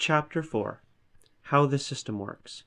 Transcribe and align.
Chapter 0.00 0.42
4 0.42 0.82
How 1.42 1.66
the 1.66 1.78
System 1.78 2.18
Works. 2.18 2.62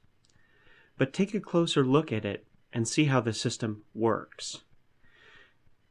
But 0.99 1.13
take 1.13 1.33
a 1.33 1.39
closer 1.39 1.83
look 1.83 2.11
at 2.11 2.25
it 2.25 2.45
and 2.71 2.87
see 2.87 3.05
how 3.05 3.21
the 3.21 3.33
system 3.33 3.81
works. 3.95 4.61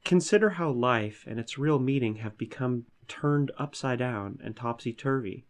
Consider 0.05 0.51
how 0.51 0.71
life 0.71 1.25
and 1.27 1.41
its 1.41 1.59
real 1.59 1.81
meaning 1.81 2.15
have 2.19 2.39
become 2.39 2.85
turned 3.09 3.51
upside 3.59 3.99
down 3.99 4.39
and 4.45 4.55
topsy 4.55 4.93
turvy. 4.93 5.45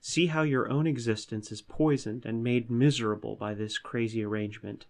See 0.00 0.26
how 0.26 0.42
your 0.42 0.68
own 0.68 0.88
existence 0.88 1.52
is 1.52 1.62
poisoned 1.62 2.26
and 2.26 2.42
made 2.42 2.68
miserable 2.68 3.36
by 3.36 3.54
this 3.54 3.78
crazy 3.78 4.24
arrangement. 4.24 4.86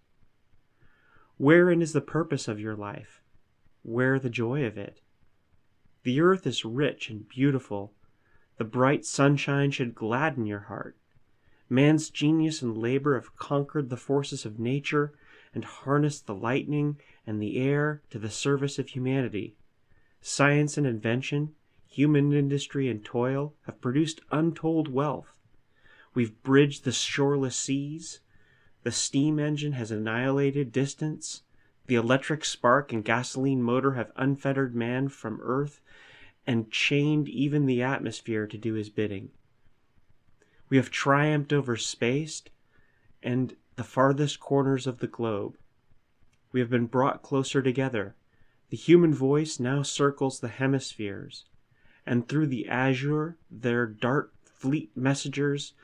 Wherein 1.37 1.83
is 1.83 1.93
the 1.93 2.01
purpose 2.01 2.49
of 2.49 2.59
your 2.59 2.75
life? 2.75 3.21
Where 3.83 4.19
the 4.19 4.31
joy 4.31 4.65
of 4.65 4.79
it? 4.79 5.03
The 6.05 6.23
earth 6.23 6.47
is 6.47 6.65
rich 6.65 7.11
and 7.11 7.29
beautiful. 7.29 7.93
The 8.63 8.69
bright 8.69 9.05
sunshine 9.05 9.73
should 9.73 9.97
gladden 9.97 10.47
your 10.47 10.61
heart. 10.61 10.97
Man's 11.69 12.11
genius 12.11 12.63
and 12.63 12.79
labor 12.79 13.17
have 13.17 13.37
conquered 13.37 13.91
the 13.91 13.97
forces 13.97 14.47
of 14.47 14.61
nature 14.61 15.13
and 15.53 15.65
harnessed 15.65 16.29
the 16.29 16.35
lightning 16.37 16.97
and 17.27 17.43
the 17.43 17.59
air 17.59 18.03
to 18.11 18.21
the 18.21 18.31
service 18.31 18.79
of 18.79 18.91
humanity. 18.91 19.57
Science 20.21 20.79
and 20.79 20.87
invention, 20.87 21.57
human 21.89 22.33
industry 22.33 22.89
and 22.89 23.05
toil 23.05 23.53
have 23.67 23.81
produced 23.81 24.21
untold 24.31 24.87
wealth. 24.87 25.41
We've 26.15 26.41
bridged 26.45 26.85
the 26.85 26.93
shoreless 26.93 27.57
seas. 27.57 28.21
The 28.85 28.93
steam 28.93 29.41
engine 29.41 29.73
has 29.73 29.91
annihilated 29.91 30.71
distance. 30.71 31.43
The 31.89 31.97
electric 31.97 32.45
spark 32.45 32.93
and 32.93 33.05
gasoline 33.05 33.61
motor 33.61 33.95
have 33.95 34.13
unfettered 34.15 34.73
man 34.73 35.09
from 35.09 35.41
earth 35.43 35.81
and 36.47 36.71
chained 36.71 37.29
even 37.29 37.67
the 37.67 37.83
atmosphere 37.83 38.47
to 38.47 38.59
do 38.59 38.75
his 38.75 38.91
bidding. 38.91 39.31
We 40.69 40.77
have 40.77 40.91
triumphed 40.91 41.53
over 41.53 41.77
space 41.77 42.43
and 43.23 43.55
the 43.77 43.85
farthest 43.85 44.41
corners 44.41 44.87
of 44.87 44.99
the 44.99 45.07
globe. 45.07 45.57
We 46.51 46.61
have 46.61 46.71
been 46.71 46.87
brought 46.87 47.23
closer 47.23 47.63
together. 47.63 48.17
The 48.71 48.77
human 48.77 49.15
voice 49.15 49.61
now 49.61 49.83
circles 49.83 50.41
the 50.41 50.49
hemispheres, 50.49 51.45
and 52.07 52.29
through 52.29 52.47
the 52.49 52.69
azure 52.69 53.37
there 53.51 53.87
dart 53.87 54.33
fleet 54.45 54.91
messengers 54.97 55.75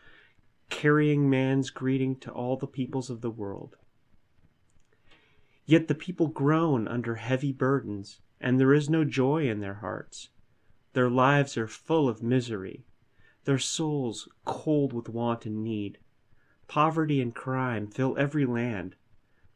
carrying 0.71 1.29
man's 1.29 1.71
greeting 1.71 2.17
to 2.17 2.31
all 2.31 2.57
the 2.57 2.67
peoples 2.67 3.11
of 3.11 3.21
the 3.21 3.31
world. 3.31 3.77
Yet 5.67 5.89
the 5.89 5.95
people 5.95 6.29
groan 6.29 6.89
under 6.89 7.17
heavy 7.17 7.53
burdens, 7.53 8.21
and 8.41 8.59
there 8.59 8.73
is 8.73 8.89
no 8.89 9.05
joy 9.05 9.49
in 9.49 9.61
their 9.61 9.75
hearts. 9.75 10.31
Their 10.93 11.11
lives 11.11 11.57
are 11.57 11.69
full 11.69 12.09
of 12.09 12.23
misery, 12.23 12.85
their 13.45 13.59
souls 13.59 14.29
cold 14.45 14.93
with 14.93 15.09
want 15.09 15.47
and 15.47 15.63
need. 15.63 15.99
Poverty 16.67 17.21
and 17.21 17.35
crime 17.35 17.87
fill 17.87 18.17
every 18.19 18.45
land. 18.45 18.97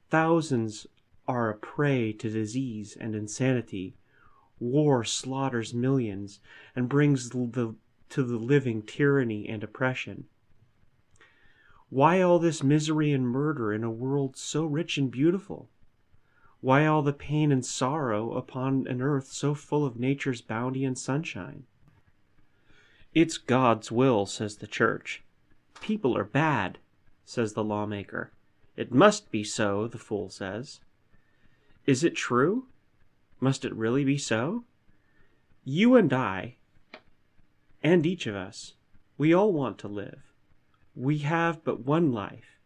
Thousands 0.09 0.87
are 1.27 1.51
a 1.51 1.57
prey 1.57 2.13
to 2.13 2.31
disease 2.31 2.97
and 2.97 3.15
insanity. 3.15 3.97
War 4.59 5.05
slaughters 5.05 5.75
millions 5.75 6.41
and 6.77 6.89
brings 6.89 7.31
the, 7.31 7.75
to 8.11 8.23
the 8.23 8.37
living 8.37 8.83
tyranny 8.83 9.49
and 9.49 9.65
oppression. 9.65 10.27
Why 11.89 12.23
all 12.23 12.39
this 12.39 12.63
misery 12.63 13.13
and 13.13 13.27
murder 13.27 13.73
in 13.73 13.85
a 13.85 13.91
world 13.91 14.37
so 14.37 14.65
rich 14.65 14.97
and 14.97 15.11
beautiful? 15.11 15.69
Why 16.63 16.87
all 16.87 17.03
the 17.03 17.13
pain 17.13 17.51
and 17.51 17.67
sorrow 17.67 18.35
upon 18.35 18.87
an 18.87 19.03
earth 19.03 19.33
so 19.33 19.53
full 19.53 19.85
of 19.85 19.99
nature's 19.99 20.41
bounty 20.41 20.85
and 20.85 20.97
sunshine? 20.97 21.65
It's 23.13 23.37
God's 23.37 23.91
will, 23.91 24.27
says 24.27 24.57
the 24.57 24.69
church. 24.69 25.25
People 25.81 26.17
are 26.17 26.25
bad, 26.25 26.79
says 27.25 27.55
the 27.55 27.65
lawmaker. 27.65 28.31
It 28.77 28.95
must 28.95 29.33
be 29.33 29.43
so, 29.43 29.89
the 29.89 29.99
fool 29.99 30.31
says. 30.31 30.79
Is 31.85 32.05
it 32.05 32.15
true? 32.15 32.69
Must 33.41 33.65
it 33.65 33.75
really 33.75 34.05
be 34.05 34.17
so? 34.17 34.63
You 35.65 35.97
and 35.97 36.13
I, 36.13 36.59
and 37.83 38.07
each 38.07 38.29
of 38.29 38.37
us, 38.37 38.75
we 39.19 39.35
all 39.35 39.53
want 39.53 39.79
to 39.79 39.89
live. 39.89 40.21
We 40.95 41.19
have 41.19 41.65
but 41.65 41.81
one 41.81 42.13
life, 42.13 42.61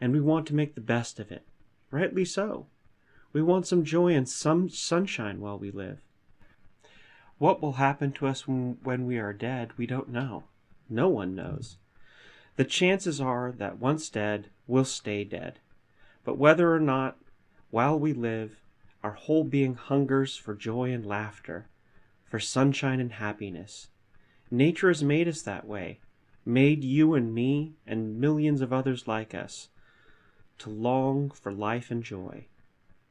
and 0.00 0.12
we 0.12 0.20
want 0.20 0.46
to 0.46 0.54
make 0.54 0.76
the 0.76 0.80
best 0.80 1.18
of 1.18 1.32
it. 1.32 1.44
Rightly 1.90 2.24
so. 2.24 2.68
We 3.34 3.42
want 3.42 3.66
some 3.66 3.84
joy 3.84 4.14
and 4.14 4.28
some 4.28 4.68
sunshine 4.70 5.40
while 5.40 5.58
we 5.58 5.72
live. 5.72 5.98
What 7.38 7.60
will 7.60 7.72
happen 7.72 8.12
to 8.12 8.28
us 8.28 8.46
when, 8.46 9.06
we 9.06 9.18
are 9.18 9.32
dead, 9.32 9.72
we 9.76 9.86
don't 9.88 10.08
know. 10.08 10.44
No 10.88 11.08
one 11.08 11.34
knows. 11.34 11.76
The 12.54 12.64
chances 12.64 13.20
are 13.20 13.50
that 13.58 13.80
once 13.80 14.08
dead, 14.08 14.50
we'll 14.68 14.84
stay 14.84 15.24
dead. 15.24 15.58
But 16.24 16.38
whether 16.38 16.72
or 16.72 16.78
not, 16.78 17.18
while 17.70 17.98
we 17.98 18.12
live, 18.12 18.60
our 19.02 19.14
whole 19.14 19.42
being 19.42 19.74
hungers 19.74 20.36
for 20.36 20.54
joy 20.54 20.92
and 20.92 21.04
laughter, 21.04 21.66
for 22.24 22.38
sunshine 22.38 23.00
and 23.00 23.14
happiness. 23.14 23.88
Nature 24.48 24.88
has 24.88 25.02
made 25.02 25.26
us 25.26 25.42
that 25.42 25.66
way, 25.66 25.98
made 26.46 26.84
you 26.84 27.14
and 27.14 27.34
me 27.34 27.74
and 27.84 28.20
millions 28.20 28.60
of 28.60 28.72
others 28.72 29.08
like 29.08 29.34
us 29.34 29.70
to 30.58 30.70
long 30.70 31.30
for 31.30 31.52
life 31.52 31.90
and 31.90 32.04
joy. 32.04 32.46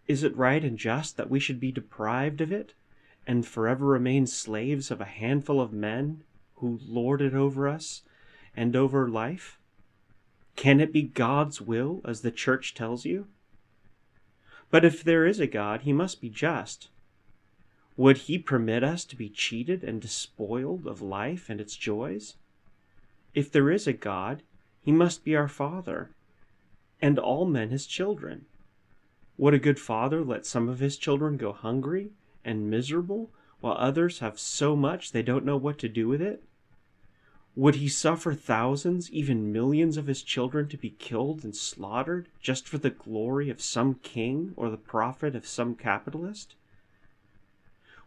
Is 0.08 0.24
it 0.24 0.36
right 0.36 0.64
and 0.64 0.78
just 0.78 1.18
that 1.18 1.30
we 1.30 1.40
should 1.40 1.60
be 1.60 1.72
deprived 1.72 2.42
of 2.42 2.52
it 2.52 2.74
and 3.26 3.46
forever 3.46 3.86
remain 3.86 4.28
slaves 4.28 4.92
of 4.92 5.00
a 5.00 5.06
handful 5.06 5.62
of 5.62 5.72
men 5.72 6.24
who 6.56 6.80
lord 6.86 7.22
it 7.22 7.34
over 7.34 7.68
us 7.68 8.02
and 8.56 8.76
over 8.76 9.08
life? 9.08 9.58
Can 10.56 10.80
it 10.80 10.94
be 10.94 11.02
God's 11.02 11.62
will, 11.62 12.02
as 12.06 12.22
the 12.22 12.32
church 12.32 12.74
tells 12.74 13.06
you? 13.06 13.28
But 14.70 14.86
if 14.86 15.04
there 15.04 15.26
is 15.26 15.40
a 15.40 15.48
God, 15.48 15.82
he 15.82 15.94
must 15.94 16.22
be 16.22 16.30
just. 16.30 16.90
Would 17.96 18.18
he 18.18 18.38
permit 18.38 18.84
us 18.84 19.06
to 19.06 19.16
be 19.16 19.30
cheated 19.30 19.84
and 19.84 20.02
despoiled 20.02 20.88
of 20.88 21.02
life 21.02 21.50
and 21.50 21.62
its 21.62 21.76
joys? 21.76 22.36
If 23.34 23.52
there 23.52 23.72
is 23.72 23.88
a 23.88 23.94
God, 23.94 24.44
he 24.82 24.92
must 24.92 25.24
be 25.24 25.36
our 25.36 25.48
Father, 25.48 26.10
and 27.02 27.18
all 27.18 27.46
men 27.46 27.70
his 27.70 27.86
children. 27.86 28.46
Would 29.38 29.54
a 29.54 29.60
good 29.60 29.80
father 29.80 30.24
let 30.24 30.46
some 30.46 30.70
of 30.70 30.80
his 30.80 30.98
children 30.98 31.38
go 31.38 31.54
hungry 31.54 32.12
and 32.46 32.70
miserable, 32.70 33.32
while 33.62 33.76
others 33.78 34.20
have 34.20 34.40
so 34.40 34.76
much 34.76 35.12
they 35.12 35.24
don't 35.24 35.46
know 35.46 35.58
what 35.58 35.80
to 35.80 35.90
do 35.90 36.08
with 36.08 36.22
it? 36.22 36.44
Would 37.56 37.76
he 37.76 37.88
suffer 37.88 38.34
thousands, 38.34 39.12
even 39.12 39.52
millions 39.52 39.96
of 39.98 40.08
his 40.08 40.24
children 40.24 40.68
to 40.70 40.78
be 40.78 40.92
killed 40.92 41.44
and 41.44 41.56
slaughtered 41.56 42.28
just 42.42 42.68
for 42.68 42.80
the 42.80 42.90
glory 42.90 43.50
of 43.50 43.62
some 43.62 43.96
king 43.96 44.54
or 44.56 44.70
the 44.70 44.78
profit 44.78 45.36
of 45.36 45.48
some 45.48 45.76
capitalist? 45.76 46.56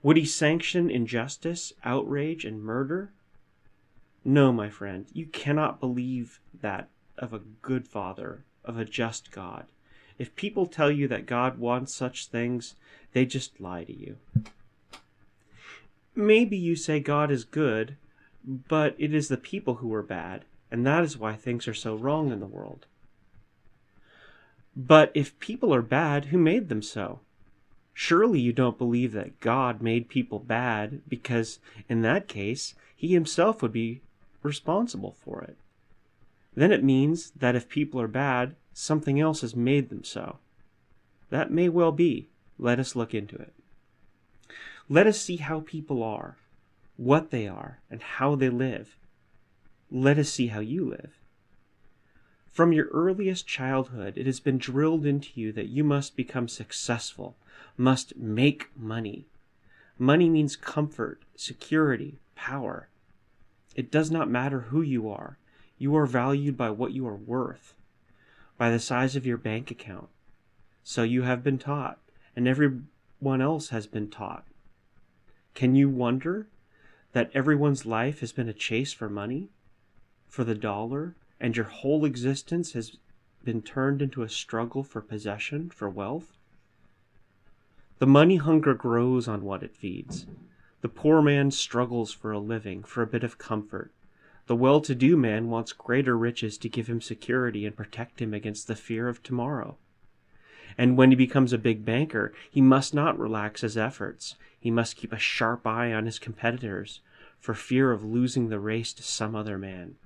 Would 0.03 0.17
he 0.17 0.25
sanction 0.25 0.91
injustice, 0.91 1.73
outrage, 1.85 2.45
and 2.45 2.63
murder? 2.63 3.13
No, 4.25 4.53
my 4.53 4.69
friend, 4.69 5.07
you 5.13 5.27
cannot 5.27 5.81
believe 5.81 6.41
that 6.61 6.89
of 7.17 7.33
a 7.33 7.43
good 7.63 7.87
father, 7.87 8.45
of 8.65 8.77
a 8.77 8.85
just 8.85 9.31
God. 9.31 9.67
If 10.19 10.35
people 10.37 10.67
tell 10.67 10.91
you 10.91 11.09
that 11.09 11.27
God 11.27 11.59
wants 11.59 11.95
such 11.95 12.27
things, 12.27 12.75
they 13.13 13.27
just 13.27 13.61
lie 13.61 13.85
to 13.85 13.93
you. 13.93 14.17
Maybe 16.15 16.57
you 16.57 16.77
say 16.77 17.01
God 17.01 17.31
is 17.31 17.45
good, 17.45 17.97
but 18.47 18.95
it 18.99 19.13
is 19.13 19.29
the 19.29 19.37
people 19.37 19.77
who 19.77 19.93
are 19.93 20.03
bad, 20.03 20.45
and 20.71 20.87
that 20.87 21.05
is 21.05 21.19
why 21.19 21.35
things 21.35 21.69
are 21.69 21.75
so 21.75 21.95
wrong 21.95 22.33
in 22.33 22.41
the 22.41 22.47
world. 22.47 22.87
But 24.75 25.11
if 25.15 25.39
people 25.39 25.75
are 25.75 25.83
bad, 25.83 26.27
who 26.27 26.39
made 26.39 26.69
them 26.69 26.83
so? 26.83 27.21
Surely 27.95 28.41
you 28.41 28.53
don't 28.53 28.77
believe 28.77 29.13
that 29.13 29.41
God 29.41 29.81
made 29.81 30.09
people 30.09 30.39
bad 30.39 31.01
because, 31.09 31.59
in 31.89 32.03
that 32.03 32.29
case, 32.29 32.75
he 32.95 33.15
himself 33.15 33.63
would 33.63 33.73
be 33.73 34.03
responsible 34.43 35.17
for 35.25 35.43
it. 35.43 35.57
Then 36.57 36.73
it 36.73 36.83
means 36.83 37.31
that 37.37 37.55
if 37.55 37.69
people 37.69 38.01
are 38.01 38.09
bad, 38.09 38.57
something 38.73 39.21
else 39.21 39.43
has 39.43 39.55
made 39.55 39.91
them 39.91 40.03
so. 40.03 40.39
That 41.31 41.53
may 41.53 41.69
well 41.69 41.93
be. 41.93 42.29
Let 42.59 42.81
us 42.81 42.97
look 42.97 43.15
into 43.15 43.37
it. 43.37 43.53
Let 44.89 45.07
us 45.07 45.21
see 45.21 45.37
how 45.37 45.61
people 45.61 46.03
are, 46.03 46.37
what 46.97 47.31
they 47.31 47.47
are, 47.47 47.81
and 47.91 48.03
how 48.03 48.35
they 48.35 48.49
live. 48.49 48.97
Let 49.91 50.19
us 50.19 50.31
see 50.31 50.47
how 50.47 50.61
you 50.61 50.89
live. 50.89 51.19
From 52.51 52.73
your 52.73 52.87
earliest 52.87 53.47
childhood, 53.47 54.17
it 54.17 54.25
has 54.25 54.41
been 54.41 54.57
drilled 54.57 55.05
into 55.05 55.29
you 55.35 55.53
that 55.53 55.69
you 55.69 55.85
must 55.85 56.17
become 56.17 56.49
successful, 56.49 57.37
must 57.77 58.17
make 58.17 58.71
money. 58.75 59.27
Money 59.99 60.31
means 60.31 60.57
comfort, 60.57 61.21
security, 61.35 62.19
power. 62.35 62.89
It 63.75 63.91
does 63.91 64.11
not 64.11 64.31
matter 64.31 64.61
who 64.61 64.81
you 64.81 65.11
are. 65.11 65.37
You 65.79 65.97
are 65.97 66.07
valued 66.07 66.57
by 66.57 66.71
what 66.71 66.93
you 66.93 67.07
are 67.07 67.17
worth 67.17 67.75
by 68.59 68.71
the 68.71 68.81
size 68.81 69.17
of 69.17 69.27
your 69.27 69.37
bank 69.37 69.71
account. 69.71 70.09
So 70.83 71.03
you 71.03 71.23
have 71.23 71.43
been 71.43 71.59
taught, 71.59 71.99
and 72.35 72.49
everyone 72.49 73.41
else 73.41 73.69
has 73.69 73.87
been 73.87 74.09
taught. 74.09 74.45
Can 75.55 75.75
you 75.75 75.89
wonder 75.89 76.47
that 77.13 77.31
everyone's 77.35 77.85
life 77.85 78.21
has 78.21 78.33
been 78.33 78.49
a 78.49 78.55
chase 78.55 78.93
for 78.93 79.09
money? 79.09 79.51
for 80.37 80.45
the 80.45 80.55
dollar, 80.55 81.15
and 81.41 81.57
your 81.57 81.65
whole 81.65 82.05
existence 82.05 82.73
has 82.73 82.99
been 83.43 83.63
turned 83.63 84.03
into 84.03 84.23
a 84.23 84.29
struggle 84.29 84.83
for 84.83 85.01
possession, 85.01 85.71
for 85.71 85.89
wealth? 85.89 86.37
The 88.01 88.07
money 88.07 88.37
hunger 88.37 88.75
grows 88.75 89.27
on 89.27 89.45
what 89.45 89.63
it 89.63 89.75
feeds. 89.75 90.27
The 90.83 90.91
poor 90.91 91.23
man 91.23 91.51
struggles 91.51 92.13
for 92.13 92.33
a 92.33 92.39
living, 92.39 92.83
for 92.83 93.03
a 93.03 93.07
bit 93.07 93.25
of 93.25 93.39
comfort. 93.39 93.93
The 94.47 94.57
well 94.57 94.81
to 94.83 94.95
do 94.95 95.17
man 95.17 95.49
wants 95.49 95.73
greater 95.73 96.17
riches 96.17 96.57
to 96.59 96.69
give 96.69 96.87
him 96.87 97.01
security 97.01 97.67
and 97.67 97.77
protect 97.77 98.21
him 98.23 98.33
against 98.33 98.69
the 98.69 98.77
fear 98.77 99.09
of 99.09 99.23
tomorrow. 99.23 99.77
And 100.79 100.97
when 100.97 101.11
he 101.11 101.17
becomes 101.17 101.53
a 101.53 101.59
big 101.59 101.85
banker, 101.85 102.33
he 102.51 102.61
must 102.61 102.95
not 102.95 103.19
relax 103.19 103.63
his 103.63 103.77
efforts. 103.77 104.37
He 104.59 104.71
must 104.71 104.97
keep 104.97 105.13
a 105.13 105.19
sharp 105.19 105.67
eye 105.67 105.93
on 105.93 106.07
his 106.07 106.19
competitors 106.19 107.01
for 107.39 107.55
fear 107.55 107.93
of 107.93 108.05
losing 108.05 108.49
the 108.49 108.61
race 108.61 108.93
to 108.95 109.03
some 109.03 109.35
other 109.35 109.59
man. 109.59 109.97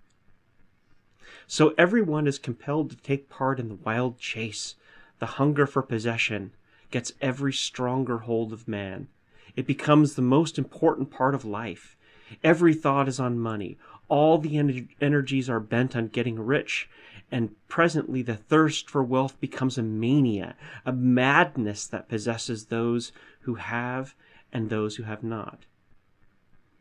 So 1.46 1.74
everyone 1.76 2.26
is 2.26 2.38
compelled 2.38 2.90
to 2.90 2.96
take 2.96 3.28
part 3.28 3.58
in 3.58 3.68
the 3.68 3.74
wild 3.74 4.18
chase. 4.18 4.76
The 5.18 5.26
hunger 5.26 5.66
for 5.66 5.82
possession 5.82 6.52
gets 6.90 7.12
every 7.20 7.52
stronger 7.52 8.18
hold 8.18 8.52
of 8.52 8.68
man. 8.68 9.08
It 9.56 9.66
becomes 9.66 10.14
the 10.14 10.22
most 10.22 10.58
important 10.58 11.10
part 11.10 11.34
of 11.34 11.44
life. 11.44 11.96
Every 12.44 12.74
thought 12.74 13.08
is 13.08 13.18
on 13.18 13.38
money. 13.38 13.76
All 14.10 14.36
the 14.36 14.58
en- 14.58 14.90
energies 15.00 15.48
are 15.48 15.60
bent 15.60 15.96
on 15.96 16.08
getting 16.08 16.38
rich. 16.38 16.90
And 17.32 17.54
presently, 17.68 18.22
the 18.22 18.36
thirst 18.36 18.90
for 18.90 19.02
wealth 19.02 19.40
becomes 19.40 19.78
a 19.78 19.82
mania, 19.82 20.56
a 20.84 20.92
madness 20.92 21.86
that 21.86 22.08
possesses 22.08 22.66
those 22.66 23.12
who 23.42 23.54
have 23.54 24.14
and 24.52 24.68
those 24.68 24.96
who 24.96 25.04
have 25.04 25.22
not. 25.22 25.64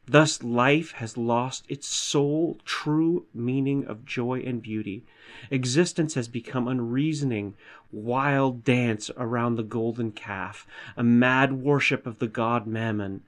Thus, 0.08 0.42
life 0.42 0.94
has 0.94 1.18
lost 1.18 1.66
its 1.70 1.88
sole 1.88 2.58
true 2.66 3.28
meaning 3.32 3.86
of 3.86 4.06
joy 4.06 4.40
and 4.40 4.60
beauty. 4.60 5.04
Existence 5.52 6.16
has 6.16 6.28
become 6.28 6.68
unreasoning, 6.68 7.54
wild 7.92 8.64
dance 8.64 9.12
around 9.18 9.56
the 9.56 9.64
golden 9.64 10.12
calf, 10.12 10.66
a 10.98 11.04
mad 11.04 11.54
worship 11.54 12.08
of 12.08 12.18
the 12.18 12.28
god 12.28 12.66
Mammon. 12.66 13.22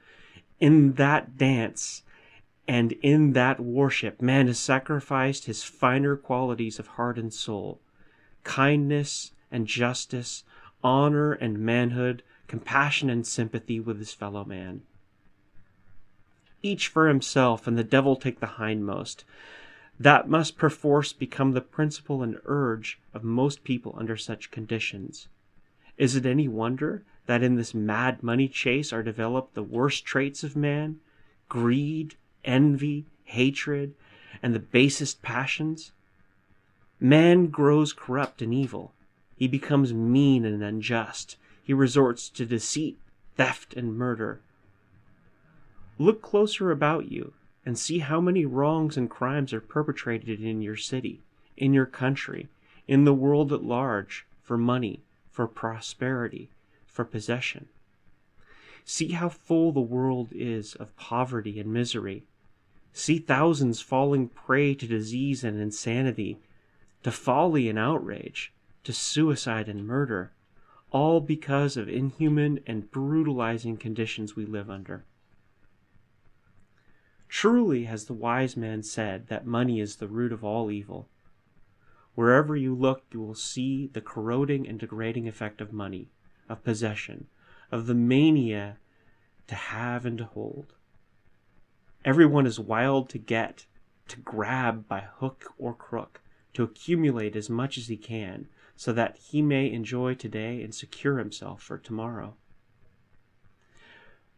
In 0.59 0.93
that 0.93 1.37
dance 1.37 2.01
and 2.71 2.93
in 3.01 3.33
that 3.33 3.59
worship, 3.59 4.21
man 4.21 4.47
has 4.47 4.57
sacrificed 4.57 5.43
his 5.43 5.61
finer 5.61 6.15
qualities 6.15 6.79
of 6.79 6.87
heart 6.87 7.17
and 7.17 7.33
soul 7.33 7.81
kindness 8.45 9.33
and 9.51 9.67
justice, 9.67 10.45
honor 10.81 11.33
and 11.33 11.59
manhood, 11.59 12.23
compassion 12.47 13.09
and 13.09 13.27
sympathy 13.27 13.77
with 13.77 13.99
his 13.99 14.13
fellow 14.13 14.45
man 14.45 14.83
each 16.63 16.87
for 16.87 17.09
himself, 17.09 17.67
and 17.67 17.77
the 17.77 17.83
devil 17.83 18.15
take 18.15 18.39
the 18.39 18.47
hindmost. 18.47 19.25
That 19.99 20.29
must 20.29 20.57
perforce 20.57 21.11
become 21.11 21.51
the 21.51 21.59
principle 21.59 22.23
and 22.23 22.39
urge 22.45 23.01
of 23.13 23.21
most 23.21 23.65
people 23.65 23.95
under 23.97 24.15
such 24.15 24.49
conditions. 24.49 25.27
Is 25.97 26.15
it 26.15 26.25
any 26.25 26.47
wonder 26.47 27.03
that 27.25 27.43
in 27.43 27.55
this 27.55 27.73
mad 27.73 28.23
money 28.23 28.47
chase 28.47 28.93
are 28.93 29.03
developed 29.03 29.55
the 29.55 29.61
worst 29.61 30.05
traits 30.05 30.41
of 30.43 30.55
man 30.55 31.01
greed, 31.49 32.15
envy, 32.43 33.05
hatred, 33.23 33.93
and 34.41 34.53
the 34.53 34.59
basest 34.59 35.21
passions? 35.21 35.91
Man 36.99 37.47
grows 37.47 37.93
corrupt 37.93 38.41
and 38.41 38.53
evil. 38.53 38.93
He 39.35 39.47
becomes 39.47 39.93
mean 39.93 40.45
and 40.45 40.63
unjust. 40.63 41.37
He 41.63 41.73
resorts 41.73 42.29
to 42.29 42.45
deceit, 42.45 42.99
theft, 43.35 43.73
and 43.73 43.97
murder. 43.97 44.41
Look 45.97 46.21
closer 46.21 46.71
about 46.71 47.11
you 47.11 47.33
and 47.65 47.77
see 47.77 47.99
how 47.99 48.19
many 48.19 48.45
wrongs 48.45 48.97
and 48.97 49.09
crimes 49.09 49.53
are 49.53 49.61
perpetrated 49.61 50.41
in 50.41 50.61
your 50.61 50.75
city, 50.75 51.21
in 51.57 51.73
your 51.73 51.85
country, 51.85 52.49
in 52.87 53.05
the 53.05 53.13
world 53.13 53.53
at 53.53 53.63
large, 53.63 54.25
for 54.41 54.57
money, 54.57 55.01
for 55.29 55.47
prosperity, 55.47 56.49
for 56.85 57.05
possession. 57.05 57.67
See 58.83 59.11
how 59.13 59.29
full 59.29 59.71
the 59.71 59.79
world 59.79 60.29
is 60.31 60.75
of 60.75 60.95
poverty 60.97 61.59
and 61.59 61.71
misery. 61.71 62.23
See 62.93 63.19
thousands 63.19 63.79
falling 63.79 64.27
prey 64.29 64.75
to 64.75 64.87
disease 64.87 65.43
and 65.43 65.59
insanity, 65.59 66.39
to 67.03 67.11
folly 67.11 67.69
and 67.69 67.79
outrage, 67.79 68.53
to 68.83 68.93
suicide 68.93 69.69
and 69.69 69.87
murder, 69.87 70.33
all 70.91 71.21
because 71.21 71.77
of 71.77 71.87
inhuman 71.87 72.59
and 72.67 72.91
brutalizing 72.91 73.77
conditions 73.77 74.35
we 74.35 74.45
live 74.45 74.69
under. 74.69 75.05
Truly 77.29 77.85
has 77.85 78.05
the 78.05 78.13
wise 78.13 78.57
man 78.57 78.83
said 78.83 79.27
that 79.27 79.45
money 79.45 79.79
is 79.79 79.95
the 79.95 80.07
root 80.09 80.33
of 80.33 80.43
all 80.43 80.69
evil. 80.69 81.07
Wherever 82.13 82.57
you 82.57 82.75
look, 82.75 83.05
you 83.13 83.21
will 83.21 83.35
see 83.35 83.87
the 83.87 84.01
corroding 84.01 84.67
and 84.67 84.77
degrading 84.77 85.29
effect 85.29 85.61
of 85.61 85.71
money, 85.71 86.09
of 86.49 86.61
possession, 86.61 87.27
of 87.71 87.87
the 87.87 87.95
mania 87.95 88.77
to 89.47 89.55
have 89.55 90.05
and 90.05 90.17
to 90.17 90.25
hold. 90.25 90.73
Everyone 92.03 92.47
is 92.47 92.59
wild 92.59 93.09
to 93.09 93.19
get, 93.19 93.67
to 94.07 94.19
grab 94.19 94.87
by 94.87 95.01
hook 95.01 95.53
or 95.59 95.73
crook, 95.73 96.21
to 96.53 96.63
accumulate 96.63 97.35
as 97.35 97.49
much 97.49 97.77
as 97.77 97.87
he 97.87 97.97
can, 97.97 98.47
so 98.75 98.91
that 98.91 99.17
he 99.17 99.43
may 99.43 99.71
enjoy 99.71 100.15
today 100.15 100.63
and 100.63 100.73
secure 100.73 101.19
himself 101.19 101.61
for 101.61 101.77
tomorrow. 101.77 102.33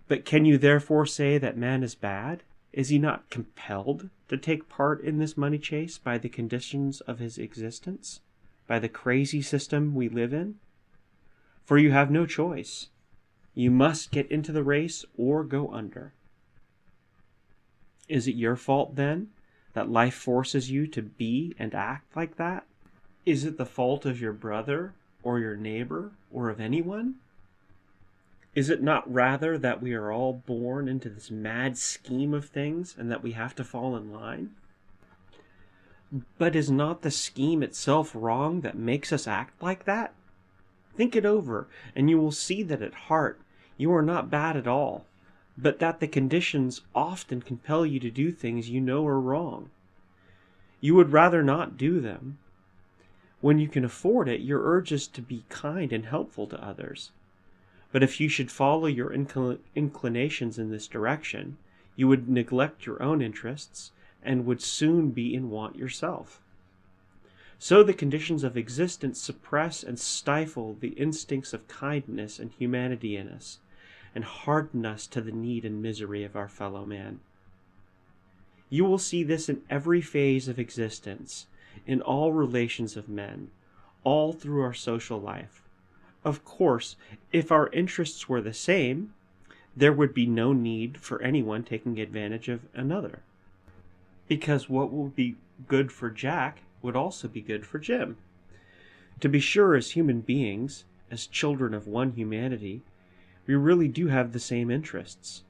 But 0.10 0.26
can 0.26 0.44
you 0.44 0.58
therefore 0.58 1.06
say 1.06 1.38
that 1.38 1.58
man 1.58 1.84
is 1.84 1.96
bad? 1.96 2.44
Is 2.74 2.90
he 2.90 3.00
not 3.00 3.30
compelled 3.30 4.10
to 4.28 4.38
take 4.38 4.68
part 4.68 5.02
in 5.02 5.18
this 5.18 5.38
money 5.38 5.58
chase 5.58 5.98
by 5.98 6.18
the 6.18 6.28
conditions 6.28 7.00
of 7.02 7.20
his 7.20 7.38
existence, 7.38 8.20
by 8.68 8.80
the 8.80 8.90
crazy 8.90 9.42
system 9.42 9.96
we 9.96 10.10
live 10.10 10.34
in? 10.34 10.56
For 11.64 11.78
you 11.78 11.92
have 11.92 12.12
no 12.12 12.26
choice. 12.26 12.90
You 13.54 13.72
must 13.72 14.12
get 14.12 14.30
into 14.30 14.52
the 14.52 14.64
race 14.64 15.06
or 15.16 15.46
go 15.46 15.72
under. 15.72 16.14
Is 18.08 18.28
it 18.28 18.36
your 18.36 18.56
fault, 18.56 18.96
then, 18.96 19.30
that 19.74 19.90
life 19.90 20.14
forces 20.14 20.70
you 20.70 20.88
to 20.88 21.02
be 21.02 21.56
and 21.58 21.74
act 21.74 22.16
like 22.16 22.38
that? 22.38 22.66
Is 23.26 23.46
it 23.46 23.58
the 23.58 23.66
fault 23.66 24.06
of 24.06 24.20
your 24.20 24.34
brother 24.34 24.94
or 25.24 25.40
your 25.40 25.56
neighbor 25.56 26.12
or 26.32 26.50
of 26.50 26.60
anyone? 26.60 27.16
Is 28.56 28.70
it 28.70 28.84
not 28.84 29.12
rather 29.12 29.58
that 29.58 29.82
we 29.82 29.94
are 29.94 30.12
all 30.12 30.34
born 30.34 30.88
into 30.88 31.10
this 31.10 31.32
mad 31.32 31.78
scheme 31.78 32.34
of 32.34 32.46
things 32.46 32.96
and 32.98 33.10
that 33.10 33.24
we 33.24 33.32
have 33.32 33.56
to 33.56 33.64
fall 33.64 33.96
in 33.96 34.14
line? 34.14 34.52
But 36.38 36.56
is 36.56 36.70
not 36.70 37.02
the 37.02 37.10
scheme 37.10 37.64
itself 37.64 38.12
wrong 38.14 38.62
that 38.62 38.78
makes 38.78 39.12
us 39.12 39.28
act 39.28 39.64
like 39.64 39.86
that? 39.86 40.14
Think 40.96 41.16
it 41.16 41.26
over, 41.26 41.68
and 41.96 42.10
you 42.10 42.20
will 42.20 42.32
see 42.32 42.62
that 42.62 42.84
at 42.84 42.94
heart 42.94 43.42
you 43.78 43.92
are 43.96 44.04
not 44.04 44.30
bad 44.30 44.56
at 44.56 44.68
all, 44.68 45.06
but 45.58 45.80
that 45.80 46.00
the 46.00 46.08
conditions 46.08 46.82
often 46.96 47.42
compel 47.42 47.86
you 47.86 48.00
to 48.00 48.10
do 48.10 48.32
things 48.32 48.70
you 48.70 48.82
know 48.82 49.06
are 49.06 49.20
wrong. 49.20 49.70
You 50.82 50.96
would 50.96 51.12
rather 51.12 51.44
not 51.44 51.78
do 51.78 52.00
them. 52.00 52.40
When 53.42 53.60
you 53.60 53.68
can 53.68 53.86
afford 53.86 54.28
it, 54.28 54.42
your 54.42 54.64
urge 54.64 54.92
is 54.92 55.08
to 55.10 55.22
be 55.22 55.44
kind 55.50 55.94
and 55.94 56.06
helpful 56.06 56.48
to 56.48 56.64
others. 56.64 57.12
But 57.92 58.04
if 58.04 58.20
you 58.20 58.28
should 58.28 58.52
follow 58.52 58.88
your 58.88 59.12
incl- 59.12 59.60
inclinations 59.76 60.58
in 60.58 60.72
this 60.72 60.88
direction, 60.88 61.58
you 61.96 62.08
would 62.08 62.28
neglect 62.28 62.86
your 62.86 63.02
own 63.04 63.22
interests 63.22 63.92
and 64.24 64.46
would 64.46 64.62
soon 64.62 65.12
be 65.12 65.36
in 65.36 65.50
want 65.50 65.76
yourself. 65.76 66.42
So 67.60 67.84
the 67.84 67.94
conditions 67.94 68.44
of 68.44 68.58
existence 68.58 69.22
suppress 69.22 69.84
and 69.84 70.00
stifle 70.00 70.76
the 70.80 70.90
instincts 70.90 71.54
of 71.54 71.68
kindness 71.68 72.40
and 72.40 72.52
humanity 72.52 73.16
in 73.16 73.30
us, 73.30 73.60
and 74.16 74.24
harden 74.24 74.86
us 74.86 75.08
to 75.08 75.22
the 75.22 75.32
need 75.32 75.66
and 75.66 75.82
misery 75.82 76.24
of 76.24 76.36
our 76.36 76.48
fellow 76.48 76.86
man. 76.86 77.20
You 78.70 78.86
will 78.86 78.98
see 78.98 79.24
this 79.24 79.50
in 79.50 79.62
every 79.70 80.02
phase 80.02 80.48
of 80.48 80.60
existence, 80.60 81.48
in 81.86 82.02
all 82.02 82.34
relations 82.34 82.98
of 82.98 83.10
men, 83.10 83.50
all 84.04 84.34
through 84.34 84.62
our 84.62 84.74
social 84.74 85.20
life. 85.20 85.62
Of 86.24 86.46
course, 86.46 86.96
if 87.32 87.52
our 87.52 87.70
interests 87.70 88.30
were 88.30 88.42
the 88.42 88.54
same, 88.54 89.14
there 89.76 89.94
would 89.94 90.14
be 90.14 90.26
no 90.26 90.54
need 90.54 91.00
for 91.00 91.22
anyone 91.22 91.64
taking 91.64 92.00
advantage 92.00 92.48
of 92.48 92.62
another. 92.74 93.20
Because 94.28 94.70
what 94.70 94.92
would 94.92 95.16
be 95.16 95.36
good 95.68 95.92
for 95.92 96.10
Jack 96.10 96.62
would 96.82 96.96
also 96.96 97.28
be 97.28 97.42
good 97.42 97.66
for 97.66 97.80
Jim. 97.80 98.18
To 99.20 99.30
be 99.30 99.40
sure, 99.40 99.76
as 99.76 99.92
human 99.92 100.22
beings, 100.22 100.86
as 101.12 101.28
children 101.28 101.74
of 101.74 101.88
one 101.88 102.14
humanity, 102.14 102.82
we 103.46 103.56
really 103.56 103.88
do 103.88 104.08
have 104.08 104.32
the 104.32 104.40
same 104.40 104.72
interests. 104.72 105.44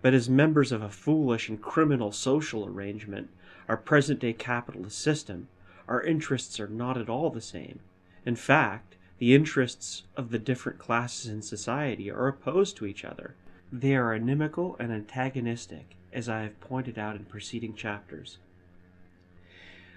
But 0.00 0.14
as 0.14 0.28
members 0.28 0.72
of 0.72 0.82
a 0.82 0.88
foolish 0.88 1.48
and 1.48 1.60
criminal 1.60 2.12
social 2.12 2.66
arrangement, 2.66 3.30
our 3.68 3.76
present 3.76 4.20
day 4.20 4.32
capitalist 4.32 4.98
system, 4.98 5.48
our 5.88 6.02
interests 6.02 6.58
are 6.58 6.68
not 6.68 6.98
at 6.98 7.08
all 7.08 7.30
the 7.30 7.40
same. 7.40 7.80
In 8.24 8.36
fact, 8.36 8.96
the 9.18 9.34
interests 9.34 10.02
of 10.16 10.30
the 10.30 10.38
different 10.38 10.78
classes 10.78 11.30
in 11.30 11.42
society 11.42 12.10
are 12.10 12.26
opposed 12.26 12.76
to 12.76 12.86
each 12.86 13.04
other. 13.04 13.34
They 13.72 13.94
are 13.94 14.14
inimical 14.14 14.76
and 14.78 14.92
antagonistic, 14.92 15.96
as 16.12 16.28
I 16.28 16.42
have 16.42 16.60
pointed 16.60 16.98
out 16.98 17.16
in 17.16 17.24
preceding 17.24 17.74
chapters. 17.74 18.38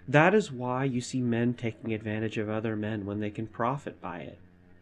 That 0.08 0.36
is 0.36 0.52
why 0.52 0.84
you 0.84 1.02
see 1.02 1.22
men 1.22 1.56
taking 1.56 1.92
advantage 1.92 2.38
of 2.38 2.50
other 2.50 2.76
men 2.76 3.06
when 3.06 3.20
they 3.20 3.32
can 3.32 3.48
profit 3.48 4.00
by 4.00 4.20
it, 4.20 4.38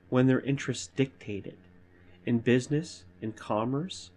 when 0.09 0.27
their 0.27 0.41
interests 0.41 0.87
dictate 0.87 1.47
it. 1.47 1.57
In 2.25 2.39
business, 2.39 3.03
in 3.21 3.33
commerce, 3.33 4.11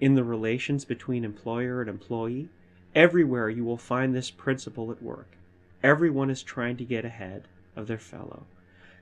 in 0.00 0.14
the 0.14 0.24
relations 0.24 0.84
between 0.84 1.24
employer 1.24 1.80
and 1.80 1.90
employee, 1.90 2.48
everywhere 2.94 3.48
you 3.48 3.64
will 3.64 3.76
find 3.76 4.14
this 4.14 4.30
principle 4.30 4.90
at 4.92 5.02
work. 5.02 5.36
Everyone 5.82 6.30
is 6.30 6.42
trying 6.42 6.76
to 6.76 6.84
get 6.84 7.04
ahead 7.04 7.48
of 7.74 7.88
their 7.88 7.98
fellow. 7.98 8.46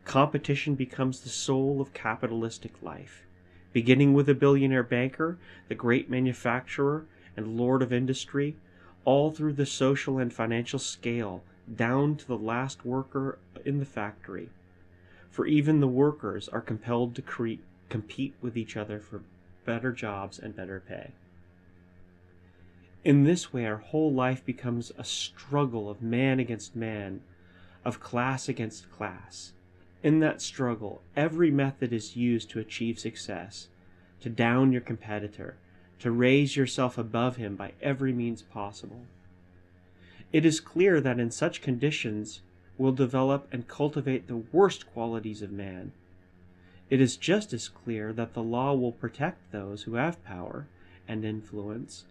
Competition 0.04 0.74
becomes 0.74 1.20
the 1.20 1.28
soul 1.28 1.80
of 1.80 1.92
capitalistic 1.92 2.82
life. 2.82 3.24
Beginning 3.72 4.14
with 4.14 4.26
the 4.26 4.34
billionaire 4.34 4.82
banker, 4.82 5.38
the 5.68 5.74
great 5.74 6.08
manufacturer, 6.08 7.04
and 7.36 7.58
lord 7.58 7.82
of 7.82 7.92
industry, 7.92 8.56
all 9.04 9.30
through 9.30 9.52
the 9.52 9.66
social 9.66 10.18
and 10.18 10.32
financial 10.32 10.78
scale, 10.78 11.42
down 11.74 12.16
to 12.16 12.26
the 12.26 12.38
last 12.38 12.84
worker 12.84 13.38
in 13.64 13.78
the 13.78 13.84
factory. 13.84 14.48
For 15.30 15.46
even 15.46 15.80
the 15.80 15.86
workers 15.86 16.48
are 16.48 16.60
compelled 16.60 17.14
to 17.14 17.22
cre- 17.22 17.62
compete 17.90 18.34
with 18.40 18.56
each 18.56 18.76
other 18.76 18.98
for 18.98 19.22
better 19.66 19.92
jobs 19.92 20.38
and 20.38 20.56
better 20.56 20.82
pay. 20.86 21.10
In 23.04 23.24
this 23.24 23.52
way, 23.52 23.66
our 23.66 23.78
whole 23.78 24.12
life 24.12 24.44
becomes 24.44 24.92
a 24.96 25.04
struggle 25.04 25.88
of 25.88 26.02
man 26.02 26.38
against 26.38 26.76
man, 26.76 27.22
of 27.84 28.00
class 28.00 28.48
against 28.48 28.90
class. 28.90 29.52
In 30.02 30.20
that 30.20 30.40
struggle, 30.40 31.02
every 31.16 31.50
method 31.50 31.92
is 31.92 32.16
used 32.16 32.50
to 32.50 32.58
achieve 32.58 32.98
success, 32.98 33.68
to 34.20 34.28
down 34.28 34.72
your 34.72 34.80
competitor, 34.80 35.56
to 35.98 36.10
raise 36.10 36.56
yourself 36.56 36.96
above 36.96 37.36
him 37.36 37.56
by 37.56 37.72
every 37.82 38.12
means 38.12 38.42
possible. 38.42 39.02
It 40.32 40.44
is 40.46 40.60
clear 40.60 41.00
that 41.00 41.18
in 41.18 41.30
such 41.30 41.62
conditions 41.62 42.40
will 42.78 42.92
develop 42.92 43.48
and 43.52 43.68
cultivate 43.68 44.26
the 44.26 44.36
worst 44.36 44.90
qualities 44.92 45.42
of 45.42 45.52
man. 45.52 45.92
It 46.90 47.00
is 47.00 47.16
just 47.16 47.52
as 47.52 47.68
clear 47.68 48.12
that 48.12 48.34
the 48.34 48.42
law 48.42 48.74
will 48.74 48.90
protect 48.90 49.52
those 49.52 49.84
who 49.84 49.94
have 49.94 50.24
power 50.24 50.66
and 51.06 51.24
influence, 51.24 52.04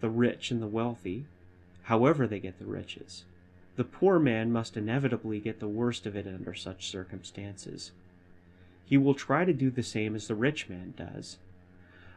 the 0.00 0.10
rich 0.10 0.50
and 0.50 0.60
the 0.60 0.66
wealthy, 0.66 1.26
however 1.84 2.26
they 2.26 2.40
get 2.40 2.58
the 2.58 2.66
riches. 2.66 3.24
The 3.76 3.84
poor 3.84 4.18
man 4.18 4.50
must 4.50 4.76
inevitably 4.76 5.38
get 5.38 5.60
the 5.60 5.68
worst 5.68 6.06
of 6.06 6.16
it 6.16 6.26
under 6.26 6.54
such 6.54 6.88
circumstances. 6.88 7.92
He 8.84 8.96
will 8.96 9.14
try 9.14 9.44
to 9.44 9.52
do 9.52 9.70
the 9.70 9.82
same 9.84 10.16
as 10.16 10.26
the 10.26 10.34
rich 10.34 10.68
man 10.68 10.94
does, 10.96 11.38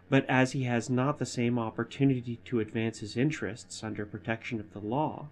but 0.10 0.26
as 0.28 0.54
he 0.54 0.64
has 0.64 0.90
not 0.90 1.20
the 1.20 1.26
same 1.28 1.60
opportunity 1.60 2.40
to 2.46 2.60
advance 2.60 3.00
his 3.00 3.16
interests 3.16 3.84
under 3.84 4.04
protection 4.04 4.60
of 4.60 4.74
the 4.74 4.80
law, 4.80 5.28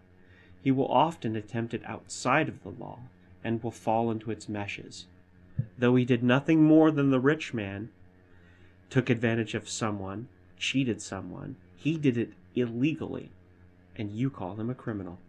he 0.61 0.69
will 0.69 0.87
often 0.87 1.35
attempt 1.35 1.73
it 1.73 1.81
outside 1.85 2.47
of 2.47 2.61
the 2.61 2.69
law 2.69 2.99
and 3.43 3.63
will 3.63 3.71
fall 3.71 4.11
into 4.11 4.29
its 4.29 4.47
meshes. 4.47 5.07
Though 5.77 5.95
he 5.95 6.05
did 6.05 6.23
nothing 6.23 6.63
more 6.63 6.91
than 6.91 7.09
the 7.09 7.19
rich 7.19 7.53
man 7.53 7.89
took 8.89 9.09
advantage 9.09 9.53
of 9.55 9.69
someone, 9.69 10.27
cheated 10.57 11.01
someone, 11.01 11.55
he 11.75 11.97
did 11.97 12.17
it 12.17 12.33
illegally, 12.55 13.31
and 13.95 14.11
you 14.11 14.29
call 14.29 14.55
him 14.55 14.69
a 14.69 14.75
criminal. 14.75 15.19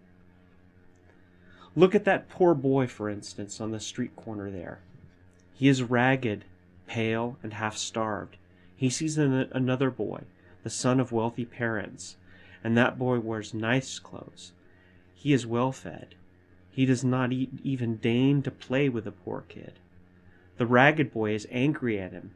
Look 1.75 1.95
at 1.95 2.05
that 2.05 2.29
poor 2.29 2.55
boy, 2.55 2.87
for 2.87 3.09
instance, 3.09 3.61
on 3.61 3.71
the 3.71 3.81
street 3.81 4.15
corner 4.17 4.51
there. 4.51 4.81
He 5.55 5.69
is 5.69 5.83
ragged, 5.83 6.45
pale, 6.87 7.37
and 7.43 7.55
half 7.55 7.77
starved 7.77 8.37
he 8.79 8.91
sees 8.91 9.19
another 9.19 9.91
boy, 9.91 10.21
the 10.63 10.71
son 10.71 11.01
of 11.01 11.11
wealthy 11.11 11.45
parents, 11.45 12.17
and 12.63 12.77
that 12.77 12.97
boy 12.97 13.19
wears 13.19 13.53
nice 13.53 13.99
clothes. 13.99 14.53
He 15.17 15.33
is 15.33 15.45
well 15.45 15.73
fed. 15.73 16.15
He 16.71 16.87
does 16.87 17.03
not 17.03 17.33
even 17.33 17.97
deign 17.97 18.41
to 18.43 18.53
play 18.53 18.89
with 18.89 19.03
the 19.03 19.11
poor 19.11 19.43
kid. 19.49 19.73
The 20.59 20.67
ragged 20.67 21.13
boy 21.13 21.35
is 21.35 21.47
angry 21.51 22.01
at 22.01 22.13
him. 22.13 22.33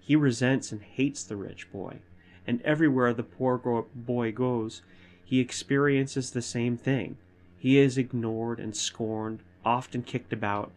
He 0.00 0.16
resents 0.16 0.72
and 0.72 0.80
hates 0.80 1.24
the 1.24 1.36
rich 1.36 1.70
boy, 1.72 1.98
and 2.46 2.62
everywhere 2.62 3.12
the 3.12 3.22
poor 3.24 3.58
boy 3.94 4.32
goes, 4.32 4.82
he 5.24 5.40
experiences 5.40 6.30
the 6.30 6.42
same 6.42 6.76
thing. 6.76 7.16
He 7.58 7.78
is 7.78 7.98
ignored 7.98 8.60
and 8.60 8.76
scorned, 8.76 9.40
often 9.64 10.02
kicked 10.02 10.32
about. 10.32 10.72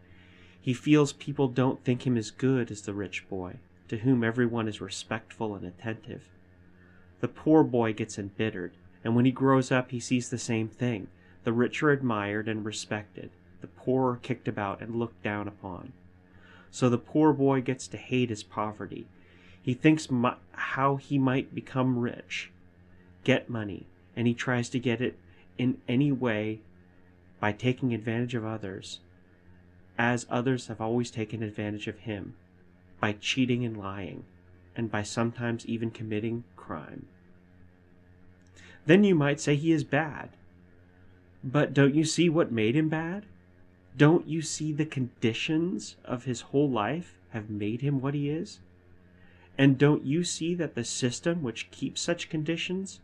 He 0.60 0.74
feels 0.74 1.12
people 1.12 1.46
don't 1.48 1.84
think 1.84 2.06
him 2.06 2.16
as 2.16 2.30
good 2.30 2.70
as 2.70 2.82
the 2.82 2.94
rich 2.94 3.28
boy 3.28 3.56
to 3.88 3.98
whom 3.98 4.24
everyone 4.24 4.66
is 4.66 4.80
respectful 4.80 5.54
and 5.54 5.64
attentive. 5.64 6.28
The 7.20 7.28
poor 7.28 7.62
boy 7.62 7.92
gets 7.92 8.18
embittered, 8.18 8.72
and 9.04 9.14
when 9.14 9.24
he 9.24 9.30
grows 9.30 9.70
up, 9.70 9.92
he 9.92 10.00
sees 10.00 10.30
the 10.30 10.38
same 10.38 10.68
thing. 10.68 11.06
The 11.44 11.52
rich 11.52 11.82
are 11.84 11.90
admired 11.90 12.48
and 12.48 12.64
respected, 12.64 13.30
the 13.60 13.68
poor 13.68 14.14
are 14.14 14.16
kicked 14.16 14.48
about 14.48 14.80
and 14.80 14.96
looked 14.96 15.22
down 15.22 15.46
upon. 15.46 15.92
So 16.76 16.90
the 16.90 16.98
poor 16.98 17.32
boy 17.32 17.62
gets 17.62 17.88
to 17.88 17.96
hate 17.96 18.28
his 18.28 18.42
poverty. 18.42 19.06
He 19.62 19.72
thinks 19.72 20.08
how 20.52 20.96
he 20.96 21.16
might 21.16 21.54
become 21.54 21.98
rich, 21.98 22.50
get 23.24 23.48
money, 23.48 23.86
and 24.14 24.26
he 24.26 24.34
tries 24.34 24.68
to 24.68 24.78
get 24.78 25.00
it 25.00 25.18
in 25.56 25.78
any 25.88 26.12
way 26.12 26.60
by 27.40 27.52
taking 27.52 27.94
advantage 27.94 28.34
of 28.34 28.44
others, 28.44 29.00
as 29.96 30.26
others 30.28 30.66
have 30.66 30.82
always 30.82 31.10
taken 31.10 31.42
advantage 31.42 31.88
of 31.88 32.00
him 32.00 32.34
by 33.00 33.12
cheating 33.14 33.64
and 33.64 33.78
lying, 33.78 34.24
and 34.76 34.90
by 34.90 35.02
sometimes 35.02 35.64
even 35.64 35.90
committing 35.90 36.44
crime. 36.56 37.06
Then 38.84 39.02
you 39.02 39.14
might 39.14 39.40
say 39.40 39.56
he 39.56 39.72
is 39.72 39.82
bad. 39.82 40.28
But 41.42 41.72
don't 41.72 41.94
you 41.94 42.04
see 42.04 42.28
what 42.28 42.52
made 42.52 42.76
him 42.76 42.90
bad? 42.90 43.24
Don't 43.96 44.28
you 44.28 44.42
see 44.42 44.72
the 44.72 44.84
conditions 44.84 45.96
of 46.04 46.24
his 46.24 46.42
whole 46.42 46.68
life 46.68 47.18
have 47.30 47.48
made 47.48 47.80
him 47.80 48.00
what 48.00 48.14
he 48.14 48.28
is? 48.28 48.60
And 49.56 49.78
don't 49.78 50.04
you 50.04 50.22
see 50.22 50.54
that 50.54 50.74
the 50.74 50.84
system 50.84 51.42
which 51.42 51.70
keeps 51.70 52.02
such 52.02 52.28
conditions 52.28 53.00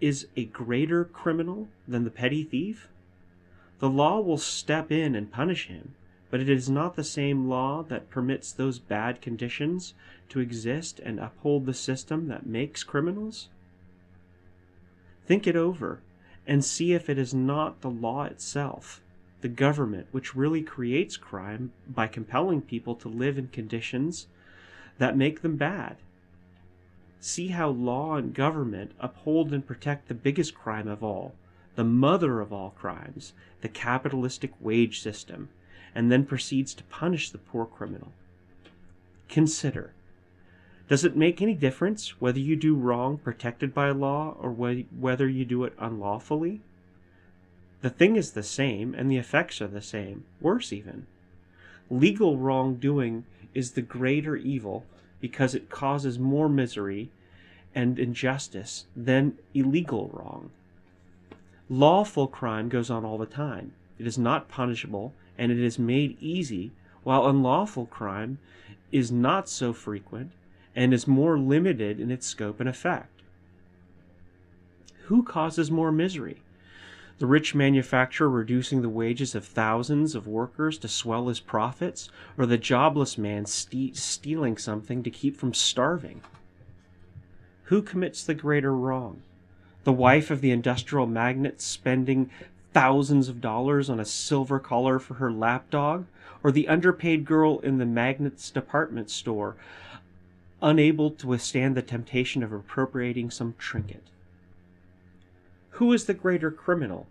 is 0.00 0.26
a 0.36 0.44
greater 0.44 1.04
criminal 1.04 1.68
than 1.88 2.04
the 2.04 2.10
petty 2.10 2.44
thief? 2.44 2.88
The 3.78 3.88
law 3.88 4.20
will 4.20 4.38
step 4.38 4.92
in 4.92 5.14
and 5.14 5.32
punish 5.32 5.66
him, 5.66 5.94
but 6.30 6.40
it 6.40 6.50
is 6.50 6.68
not 6.68 6.94
the 6.94 7.04
same 7.04 7.48
law 7.48 7.82
that 7.84 8.10
permits 8.10 8.52
those 8.52 8.78
bad 8.78 9.22
conditions 9.22 9.94
to 10.28 10.40
exist 10.40 11.00
and 11.00 11.18
uphold 11.18 11.64
the 11.64 11.74
system 11.74 12.28
that 12.28 12.46
makes 12.46 12.84
criminals? 12.84 13.48
Think 15.26 15.46
it 15.46 15.56
over 15.56 16.00
and 16.46 16.62
see 16.62 16.92
if 16.92 17.08
it 17.08 17.18
is 17.18 17.32
not 17.32 17.80
the 17.80 17.90
law 17.90 18.24
itself, 18.24 19.00
the 19.44 19.48
government, 19.50 20.06
which 20.10 20.34
really 20.34 20.62
creates 20.62 21.18
crime 21.18 21.70
by 21.86 22.06
compelling 22.06 22.62
people 22.62 22.94
to 22.94 23.10
live 23.10 23.36
in 23.36 23.46
conditions 23.48 24.26
that 24.96 25.18
make 25.18 25.42
them 25.42 25.54
bad. 25.54 25.98
See 27.20 27.48
how 27.48 27.68
law 27.68 28.16
and 28.16 28.32
government 28.32 28.92
uphold 28.98 29.52
and 29.52 29.66
protect 29.66 30.08
the 30.08 30.14
biggest 30.14 30.54
crime 30.54 30.88
of 30.88 31.04
all, 31.04 31.34
the 31.74 31.84
mother 31.84 32.40
of 32.40 32.54
all 32.54 32.70
crimes, 32.70 33.34
the 33.60 33.68
capitalistic 33.68 34.50
wage 34.60 35.02
system, 35.02 35.50
and 35.94 36.10
then 36.10 36.24
proceeds 36.24 36.72
to 36.72 36.84
punish 36.84 37.28
the 37.28 37.36
poor 37.36 37.66
criminal. 37.66 38.12
Consider 39.28 39.92
does 40.88 41.04
it 41.04 41.18
make 41.18 41.42
any 41.42 41.54
difference 41.54 42.18
whether 42.18 42.38
you 42.38 42.56
do 42.56 42.74
wrong 42.74 43.18
protected 43.18 43.74
by 43.74 43.90
law 43.90 44.38
or 44.40 44.50
whether 44.50 45.28
you 45.28 45.44
do 45.44 45.64
it 45.64 45.74
unlawfully? 45.78 46.62
The 47.84 47.90
thing 47.90 48.16
is 48.16 48.30
the 48.30 48.42
same, 48.42 48.94
and 48.94 49.10
the 49.10 49.18
effects 49.18 49.60
are 49.60 49.66
the 49.66 49.82
same, 49.82 50.24
worse 50.40 50.72
even. 50.72 51.06
Legal 51.90 52.38
wrongdoing 52.38 53.26
is 53.52 53.72
the 53.72 53.82
greater 53.82 54.36
evil 54.36 54.86
because 55.20 55.54
it 55.54 55.68
causes 55.68 56.18
more 56.18 56.48
misery 56.48 57.10
and 57.74 57.98
injustice 57.98 58.86
than 58.96 59.36
illegal 59.52 60.08
wrong. 60.14 60.48
Lawful 61.68 62.26
crime 62.26 62.70
goes 62.70 62.88
on 62.88 63.04
all 63.04 63.18
the 63.18 63.26
time. 63.26 63.74
It 63.98 64.06
is 64.06 64.16
not 64.16 64.48
punishable 64.48 65.12
and 65.36 65.52
it 65.52 65.58
is 65.58 65.78
made 65.78 66.16
easy, 66.22 66.72
while 67.02 67.28
unlawful 67.28 67.84
crime 67.84 68.38
is 68.92 69.12
not 69.12 69.46
so 69.46 69.74
frequent 69.74 70.32
and 70.74 70.94
is 70.94 71.06
more 71.06 71.38
limited 71.38 72.00
in 72.00 72.10
its 72.10 72.26
scope 72.26 72.60
and 72.60 72.68
effect. 72.70 73.20
Who 75.08 75.22
causes 75.22 75.70
more 75.70 75.92
misery? 75.92 76.40
The 77.18 77.26
rich 77.26 77.54
manufacturer 77.54 78.28
reducing 78.28 78.82
the 78.82 78.88
wages 78.88 79.36
of 79.36 79.44
thousands 79.44 80.16
of 80.16 80.26
workers 80.26 80.78
to 80.78 80.88
swell 80.88 81.28
his 81.28 81.38
profits, 81.38 82.10
or 82.36 82.44
the 82.44 82.58
jobless 82.58 83.16
man 83.16 83.46
ste- 83.46 83.94
stealing 83.94 84.56
something 84.56 85.02
to 85.04 85.10
keep 85.10 85.36
from 85.36 85.54
starving? 85.54 86.22
Who 87.64 87.82
commits 87.82 88.24
the 88.24 88.34
greater 88.34 88.74
wrong? 88.74 89.22
The 89.84 89.92
wife 89.92 90.30
of 90.30 90.40
the 90.40 90.50
industrial 90.50 91.06
magnate 91.06 91.60
spending 91.60 92.30
thousands 92.72 93.28
of 93.28 93.40
dollars 93.40 93.88
on 93.88 94.00
a 94.00 94.04
silver 94.04 94.58
collar 94.58 94.98
for 94.98 95.14
her 95.14 95.32
lapdog, 95.32 96.06
or 96.42 96.50
the 96.50 96.66
underpaid 96.66 97.24
girl 97.24 97.60
in 97.60 97.78
the 97.78 97.86
magnate's 97.86 98.50
department 98.50 99.08
store, 99.08 99.54
unable 100.60 101.10
to 101.12 101.28
withstand 101.28 101.76
the 101.76 101.82
temptation 101.82 102.42
of 102.42 102.52
appropriating 102.52 103.30
some 103.30 103.54
trinket. 103.56 104.02
Who 105.74 105.92
is 105.92 106.04
the 106.04 106.14
greater 106.14 106.50
criminal? 106.50 107.06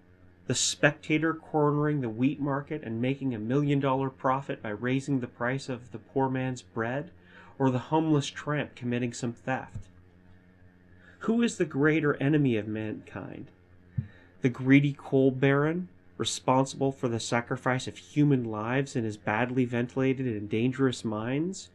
the 0.47 0.55
spectator 0.55 1.33
cornering 1.33 2.01
the 2.01 2.09
wheat 2.09 2.39
market 2.39 2.83
and 2.83 3.01
making 3.01 3.33
a 3.33 3.39
million 3.39 3.79
dollar 3.79 4.09
profit 4.09 4.61
by 4.61 4.69
raising 4.69 5.19
the 5.19 5.27
price 5.27 5.69
of 5.69 5.91
the 5.91 5.97
poor 5.97 6.29
man's 6.29 6.61
bread, 6.61 7.11
or 7.57 7.69
the 7.69 7.79
homeless 7.79 8.27
tramp 8.27 8.75
committing 8.75 9.13
some 9.13 9.31
theft? 9.31 9.87
Who 11.19 11.41
is 11.41 11.57
the 11.57 11.65
greater 11.65 12.21
enemy 12.21 12.57
of 12.57 12.67
mankind? 12.67 13.47
The 14.41 14.49
greedy 14.49 14.93
coal 14.97 15.31
baron, 15.31 15.87
responsible 16.17 16.91
for 16.91 17.07
the 17.07 17.19
sacrifice 17.19 17.87
of 17.87 17.97
human 17.97 18.43
lives 18.43 18.95
in 18.95 19.05
his 19.05 19.15
badly 19.15 19.63
ventilated 19.63 20.27
and 20.27 20.49
dangerous 20.49 21.05
mines, 21.05 21.69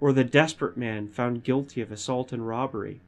or 0.00 0.12
the 0.12 0.24
desperate 0.24 0.76
man 0.76 1.08
found 1.08 1.42
guilty 1.42 1.80
of 1.80 1.90
assault 1.90 2.32
and 2.32 2.46
robbery? 2.46 3.00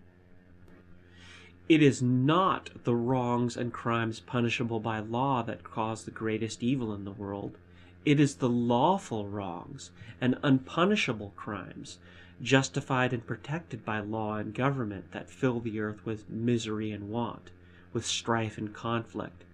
It 1.66 1.82
is 1.82 2.02
not 2.02 2.68
the 2.84 2.94
wrongs 2.94 3.56
and 3.56 3.72
crimes 3.72 4.20
punishable 4.20 4.80
by 4.80 4.98
law 4.98 5.42
that 5.44 5.64
cause 5.64 6.04
the 6.04 6.10
greatest 6.10 6.62
evil 6.62 6.92
in 6.92 7.04
the 7.04 7.10
world. 7.10 7.56
It 8.04 8.20
is 8.20 8.34
the 8.34 8.50
lawful 8.50 9.26
wrongs 9.26 9.90
and 10.20 10.36
unpunishable 10.42 11.32
crimes, 11.36 11.98
justified 12.42 13.14
and 13.14 13.26
protected 13.26 13.82
by 13.82 14.00
law 14.00 14.36
and 14.36 14.52
government, 14.52 15.10
that 15.12 15.30
fill 15.30 15.58
the 15.58 15.80
earth 15.80 16.04
with 16.04 16.28
misery 16.28 16.90
and 16.90 17.08
want, 17.08 17.50
with 17.94 18.04
strife 18.04 18.58
and 18.58 18.74
conflict, 18.74 19.44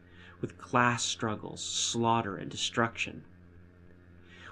with 0.40 0.58
class 0.58 1.04
struggles, 1.04 1.62
slaughter, 1.62 2.36
and 2.36 2.50
destruction. 2.50 3.22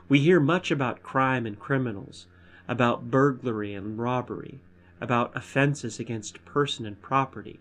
We 0.08 0.20
hear 0.20 0.38
much 0.38 0.70
about 0.70 1.02
crime 1.02 1.44
and 1.44 1.58
criminals, 1.58 2.26
about 2.68 3.10
burglary 3.10 3.74
and 3.74 3.98
robbery, 3.98 4.60
about 5.00 5.36
offenses 5.36 5.98
against 6.00 6.44
person 6.44 6.86
and 6.86 7.00
property. 7.00 7.60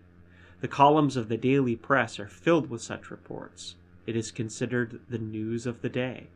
The 0.60 0.68
columns 0.68 1.16
of 1.16 1.28
the 1.28 1.36
daily 1.36 1.76
press 1.76 2.18
are 2.18 2.26
filled 2.26 2.68
with 2.68 2.82
such 2.82 3.10
reports. 3.10 3.76
It 4.06 4.16
is 4.16 4.30
considered 4.30 5.00
the 5.08 5.18
news 5.18 5.66
of 5.66 5.82
the 5.82 5.88
day. 5.88 6.28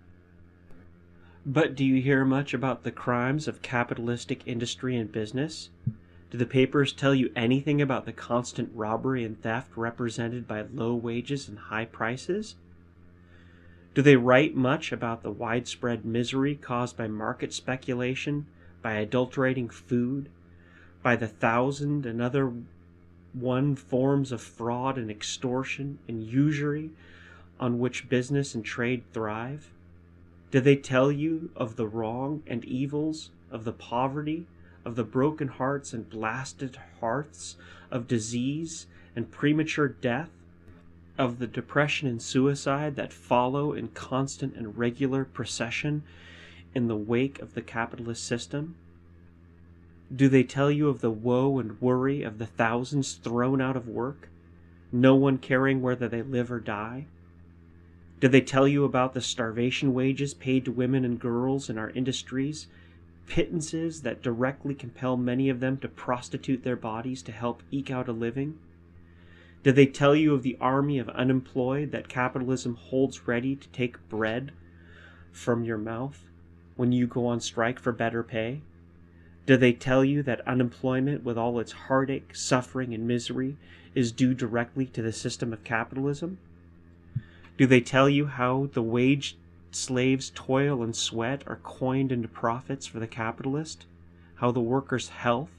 But 1.44 1.74
do 1.74 1.84
you 1.84 2.00
hear 2.00 2.24
much 2.24 2.54
about 2.54 2.84
the 2.84 2.92
crimes 2.92 3.48
of 3.48 3.62
capitalistic 3.62 4.46
industry 4.46 4.96
and 4.96 5.10
business? 5.10 5.70
Do 6.30 6.38
the 6.38 6.46
papers 6.46 6.92
tell 6.92 7.14
you 7.14 7.32
anything 7.34 7.82
about 7.82 8.06
the 8.06 8.12
constant 8.12 8.70
robbery 8.74 9.24
and 9.24 9.40
theft 9.42 9.76
represented 9.76 10.46
by 10.46 10.62
low 10.72 10.94
wages 10.94 11.48
and 11.48 11.58
high 11.58 11.84
prices? 11.84 12.54
Do 13.94 14.02
they 14.02 14.16
write 14.16 14.54
much 14.54 14.92
about 14.92 15.22
the 15.22 15.30
widespread 15.30 16.04
misery 16.04 16.54
caused 16.54 16.96
by 16.96 17.08
market 17.08 17.52
speculation, 17.52 18.46
by 18.80 18.94
adulterating 18.94 19.68
food, 19.68 20.30
by 21.02 21.16
the 21.16 21.28
thousand 21.28 22.06
and 22.06 22.22
other 22.22 22.52
one 23.32 23.74
forms 23.74 24.30
of 24.30 24.40
fraud 24.40 24.96
and 24.98 25.10
extortion 25.10 25.98
and 26.06 26.22
usury 26.22 26.90
on 27.58 27.78
which 27.78 28.08
business 28.08 28.54
and 28.54 28.64
trade 28.64 29.02
thrive? 29.12 29.70
Do 30.50 30.60
they 30.60 30.76
tell 30.76 31.10
you 31.10 31.50
of 31.56 31.76
the 31.76 31.86
wrong 31.86 32.42
and 32.46 32.64
evils, 32.64 33.30
of 33.50 33.64
the 33.64 33.72
poverty, 33.72 34.46
of 34.84 34.96
the 34.96 35.04
broken 35.04 35.48
hearts 35.48 35.92
and 35.92 36.08
blasted 36.08 36.78
hearths, 37.00 37.56
of 37.90 38.08
disease 38.08 38.86
and 39.16 39.30
premature 39.30 39.88
death, 39.88 40.30
of 41.18 41.38
the 41.38 41.46
depression 41.46 42.08
and 42.08 42.20
suicide 42.20 42.96
that 42.96 43.12
follow 43.12 43.72
in 43.72 43.88
constant 43.88 44.54
and 44.56 44.76
regular 44.76 45.24
procession 45.24 46.02
in 46.74 46.88
the 46.88 46.96
wake 46.96 47.38
of 47.40 47.54
the 47.54 47.62
capitalist 47.62 48.24
system? 48.24 48.74
Do 50.14 50.28
they 50.28 50.44
tell 50.44 50.70
you 50.70 50.88
of 50.88 51.00
the 51.00 51.10
woe 51.10 51.58
and 51.58 51.80
worry 51.80 52.22
of 52.22 52.36
the 52.36 52.46
thousands 52.46 53.14
thrown 53.14 53.62
out 53.62 53.76
of 53.76 53.88
work, 53.88 54.28
no 54.92 55.14
one 55.14 55.38
caring 55.38 55.80
whether 55.80 56.06
they 56.06 56.20
live 56.20 56.52
or 56.52 56.60
die? 56.60 57.06
Do 58.20 58.28
they 58.28 58.42
tell 58.42 58.68
you 58.68 58.84
about 58.84 59.14
the 59.14 59.22
starvation 59.22 59.94
wages 59.94 60.34
paid 60.34 60.66
to 60.66 60.72
women 60.72 61.04
and 61.06 61.18
girls 61.18 61.70
in 61.70 61.78
our 61.78 61.88
industries, 61.90 62.66
pittances 63.26 64.02
that 64.02 64.22
directly 64.22 64.74
compel 64.74 65.16
many 65.16 65.48
of 65.48 65.60
them 65.60 65.78
to 65.78 65.88
prostitute 65.88 66.62
their 66.62 66.76
bodies 66.76 67.22
to 67.22 67.32
help 67.32 67.62
eke 67.70 67.90
out 67.90 68.06
a 68.06 68.12
living? 68.12 68.58
Do 69.62 69.72
they 69.72 69.86
tell 69.86 70.14
you 70.14 70.34
of 70.34 70.42
the 70.42 70.58
army 70.60 70.98
of 70.98 71.08
unemployed 71.08 71.90
that 71.92 72.08
capitalism 72.08 72.74
holds 72.74 73.26
ready 73.26 73.56
to 73.56 73.68
take 73.70 74.08
bread 74.10 74.52
from 75.30 75.64
your 75.64 75.78
mouth 75.78 76.26
when 76.76 76.92
you 76.92 77.06
go 77.06 77.26
on 77.26 77.40
strike 77.40 77.78
for 77.78 77.92
better 77.92 78.22
pay? 78.22 78.60
Do 79.44 79.56
they 79.56 79.72
tell 79.72 80.04
you 80.04 80.22
that 80.22 80.46
unemployment, 80.46 81.24
with 81.24 81.36
all 81.36 81.58
its 81.58 81.72
heartache, 81.72 82.32
suffering, 82.32 82.94
and 82.94 83.08
misery, 83.08 83.56
is 83.92 84.12
due 84.12 84.34
directly 84.34 84.86
to 84.86 85.02
the 85.02 85.12
system 85.12 85.52
of 85.52 85.64
capitalism? 85.64 86.38
Do 87.58 87.66
they 87.66 87.80
tell 87.80 88.08
you 88.08 88.26
how 88.26 88.68
the 88.72 88.82
wage 88.82 89.36
slave's 89.72 90.30
toil 90.34 90.82
and 90.82 90.94
sweat 90.94 91.42
are 91.48 91.58
coined 91.64 92.12
into 92.12 92.28
profits 92.28 92.86
for 92.86 93.00
the 93.00 93.08
capitalist? 93.08 93.84
How 94.36 94.52
the 94.52 94.60
worker's 94.60 95.08
health, 95.08 95.50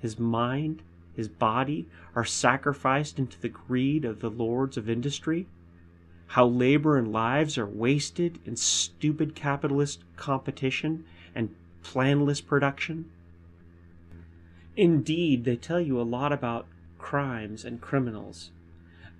his 0.00 0.18
mind, 0.18 0.82
his 1.14 1.28
body 1.28 1.86
are 2.16 2.24
sacrificed 2.24 3.20
into 3.20 3.40
the 3.40 3.48
greed 3.48 4.04
of 4.04 4.20
the 4.20 4.30
lords 4.30 4.76
of 4.76 4.90
industry? 4.90 5.46
How 6.26 6.46
labor 6.46 6.98
and 6.98 7.12
lives 7.12 7.56
are 7.56 7.66
wasted 7.66 8.40
in 8.44 8.56
stupid 8.56 9.36
capitalist 9.36 10.02
competition 10.16 11.04
and 11.36 11.54
planless 11.84 12.40
production? 12.40 13.10
Indeed, 14.78 15.44
they 15.44 15.56
tell 15.56 15.80
you 15.80 16.00
a 16.00 16.02
lot 16.02 16.32
about 16.32 16.68
crimes 16.98 17.64
and 17.64 17.80
criminals, 17.80 18.52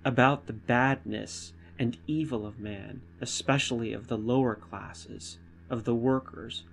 about 0.05 0.47
the 0.47 0.53
badness 0.53 1.51
and 1.77 1.97
evil 2.07 2.47
of 2.47 2.59
man, 2.59 3.01
especially 3.19 3.91
of 3.91 4.07
the 4.07 4.17
lower 4.17 4.55
classes, 4.55 5.37
of 5.69 5.83
the 5.83 5.93
workers. 5.93 6.63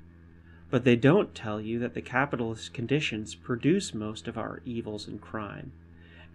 But 0.70 0.84
they 0.84 0.94
don't 0.94 1.34
tell 1.34 1.60
you 1.60 1.80
that 1.80 1.94
the 1.94 2.00
capitalist 2.00 2.72
conditions 2.72 3.34
produce 3.34 3.92
most 3.92 4.28
of 4.28 4.38
our 4.38 4.62
evils 4.64 5.08
and 5.08 5.20
crime, 5.20 5.72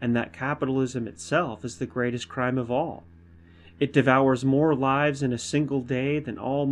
and 0.02 0.14
that 0.18 0.34
capitalism 0.34 1.08
itself 1.08 1.64
is 1.64 1.78
the 1.78 1.86
greatest 1.86 2.28
crime 2.28 2.58
of 2.58 2.70
all. 2.70 3.06
It 3.80 3.94
devours 3.94 4.44
more 4.44 4.76
lives 4.76 5.24
in 5.24 5.32
a 5.32 5.38
single 5.38 5.82
day 5.82 6.20
than 6.20 6.38
all 6.38 6.66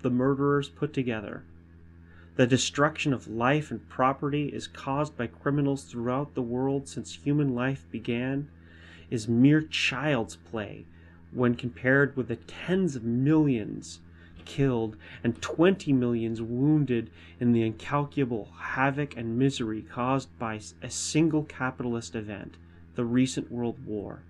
the 0.00 0.08
murderers 0.08 0.70
put 0.70 0.94
together. 0.94 1.44
The 2.36 2.46
destruction 2.46 3.14
of 3.14 3.28
life 3.28 3.70
and 3.70 3.88
property 3.88 4.48
is 4.48 4.66
caused 4.66 5.16
by 5.16 5.26
criminals 5.26 5.84
throughout 5.84 6.34
the 6.34 6.42
world 6.42 6.86
since 6.86 7.14
human 7.14 7.54
life 7.54 7.86
began 7.90 8.48
is 9.10 9.26
mere 9.26 9.62
child's 9.62 10.36
play 10.36 10.84
when 11.32 11.54
compared 11.54 12.14
with 12.14 12.28
the 12.28 12.36
tens 12.36 12.94
of 12.94 13.04
millions 13.04 14.00
killed 14.44 14.98
and 15.24 15.40
20 15.40 15.94
millions 15.94 16.42
wounded 16.42 17.08
in 17.40 17.52
the 17.52 17.62
incalculable 17.62 18.50
havoc 18.58 19.16
and 19.16 19.38
misery 19.38 19.80
caused 19.80 20.28
by 20.38 20.60
a 20.82 20.90
single 20.90 21.42
capitalist 21.42 22.14
event, 22.14 22.58
the 22.96 23.04
recent 23.06 23.50
World 23.50 23.86
War. 23.86 24.20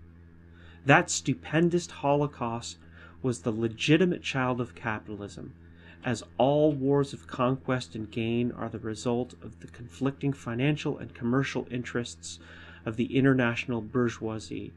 That 0.84 1.10
stupendous 1.10 1.88
Holocaust 1.88 2.78
was 3.20 3.40
the 3.40 3.50
legitimate 3.50 4.22
child 4.22 4.60
of 4.60 4.76
capitalism 4.76 5.54
as 6.04 6.22
all 6.38 6.72
wars 6.72 7.12
of 7.12 7.26
conquest 7.26 7.94
and 7.94 8.10
gain 8.10 8.52
are 8.52 8.68
the 8.68 8.78
result 8.78 9.34
of 9.42 9.60
the 9.60 9.66
conflicting 9.66 10.32
financial 10.32 10.98
and 10.98 11.14
commercial 11.14 11.66
interests 11.70 12.38
of 12.84 12.96
the 12.96 13.16
international 13.16 13.80
bourgeoisie. 13.80 14.72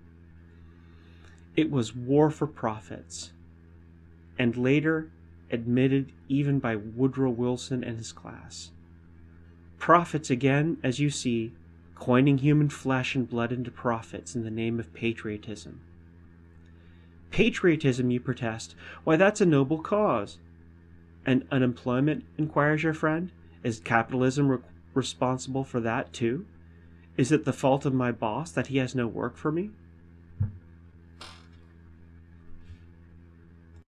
It 1.56 1.70
was 1.70 1.96
war 1.96 2.32
for 2.32 2.48
profits, 2.48 3.32
and 4.38 4.58
later 4.58 5.12
admitted 5.52 6.12
even 6.28 6.60
by 6.60 6.76
Woodrow 6.76 7.30
Wilson 7.30 7.84
and 7.84 7.98
his 7.98 8.12
class. 8.12 8.72
Profits 9.78 10.30
again, 10.30 10.78
as 10.84 11.00
you 11.00 11.10
see, 11.10 11.54
coining 11.96 12.38
human 12.38 12.70
flesh 12.70 13.16
and 13.16 13.30
blood 13.30 13.52
into 13.52 13.72
profits 13.72 14.36
in 14.36 14.44
the 14.44 14.52
name 14.52 14.80
of 14.80 14.94
patriotism. 14.94 15.82
Patriotism, 17.30 18.10
you 18.10 18.20
protest, 18.20 18.74
why, 19.04 19.16
that's 19.16 19.42
a 19.42 19.46
noble 19.46 19.80
cause. 19.80 20.38
And 21.30 21.46
unemployment, 21.52 22.24
inquires 22.40 22.82
your 22.82 22.96
friend? 22.96 23.32
Is 23.62 23.82
capitalism 23.82 24.50
re- 24.50 24.58
responsible 24.96 25.64
for 25.64 25.80
that 25.80 26.12
too? 26.12 26.48
Is 27.18 27.32
it 27.32 27.46
the 27.46 27.54
fault 27.54 27.86
of 27.86 27.94
my 27.94 28.12
boss 28.12 28.50
that 28.54 28.66
he 28.66 28.80
has 28.80 28.96
no 28.96 29.06
work 29.06 29.38
for 29.38 29.52
me? 29.52 29.70